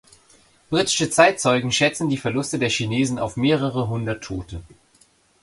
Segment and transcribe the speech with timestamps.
[0.71, 4.63] Britische Zeitzeugen schätzten die Verluste der Chinesen auf mehrere hundert Tote.